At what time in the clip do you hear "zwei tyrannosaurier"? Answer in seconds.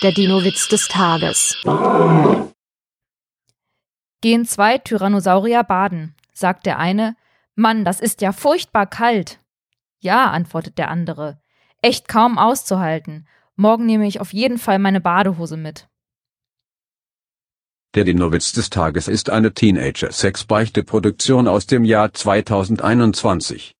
4.44-5.64